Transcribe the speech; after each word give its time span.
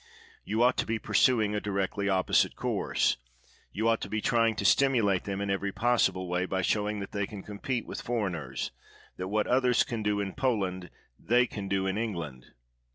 You 0.43 0.63
ought 0.63 0.77
to 0.77 0.87
be 0.87 0.97
pursu 0.97 1.43
ing 1.45 1.53
a 1.53 1.61
directly 1.61 2.09
opposite 2.09 2.55
course— 2.55 3.17
you 3.71 3.87
ought 3.87 4.01
to 4.01 4.09
be 4.09 4.19
trying 4.19 4.55
to 4.55 4.65
stimulate 4.65 5.25
them 5.25 5.39
in 5.41 5.51
every 5.51 5.71
possible 5.71 6.27
way, 6.27 6.47
by 6.47 6.63
showing 6.63 7.01
that 7.01 7.11
they 7.11 7.27
can 7.27 7.43
compete 7.43 7.85
with 7.85 8.01
foreigners; 8.01 8.71
that 9.17 9.27
what 9.27 9.45
others 9.45 9.83
can 9.83 10.01
do 10.01 10.19
in 10.19 10.33
Poland, 10.33 10.89
thej' 11.23 11.47
can 11.51 11.67
do 11.67 11.85
in 11.85 11.99
England. 11.99 12.47